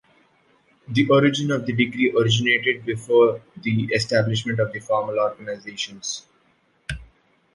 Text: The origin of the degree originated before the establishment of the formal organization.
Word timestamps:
The 0.87 1.07
origin 1.11 1.51
of 1.51 1.67
the 1.67 1.73
degree 1.73 2.11
originated 2.11 2.83
before 2.87 3.39
the 3.57 3.83
establishment 3.93 4.59
of 4.59 4.73
the 4.73 4.79
formal 4.79 5.19
organization. 5.19 6.01